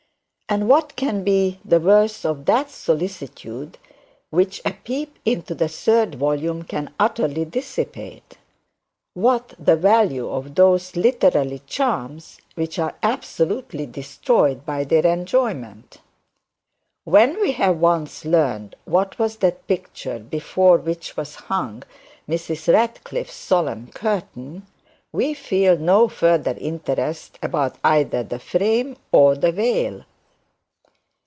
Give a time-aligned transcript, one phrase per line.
[0.53, 3.77] And what can be the worth of that solicitude
[4.31, 8.37] which a peep into the third volume can utterly dissipate?
[9.13, 16.01] What the value of those literary charms which are absolutely destroyed by their enjoyment?
[17.05, 21.83] When we have once learnt what was the picture before which was hung
[22.27, 24.67] Mrs Radcliffe's solemn curtain,
[25.13, 30.03] we feel no further interest about either the frame or the veil.